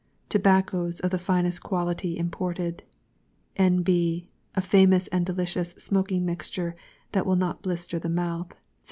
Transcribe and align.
TOBACCOS, 0.29 0.99
of 1.01 1.11
the 1.11 1.19
finest 1.19 1.61
quality 1.61 2.17
imported. 2.17 2.81
N.B. 3.55 4.25
A 4.55 4.61
famous 4.61 5.07
and 5.09 5.27
delicious 5.27 5.73
SMOKING 5.75 6.25
MIXTURE, 6.25 6.75
that 7.11 7.27
will 7.27 7.35
not 7.35 7.61
blister 7.61 7.99
the 7.99 8.09
mouth, 8.09 8.47
7_s. 8.49 8.53